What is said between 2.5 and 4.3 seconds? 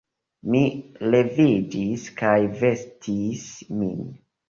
vestis min.